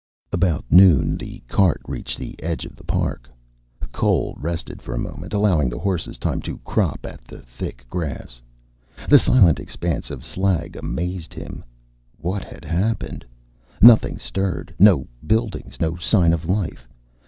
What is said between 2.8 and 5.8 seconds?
park. Cole rested for a moment, allowing the